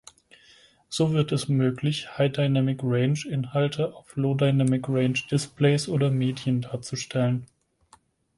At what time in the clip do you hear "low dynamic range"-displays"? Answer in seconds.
4.15-5.89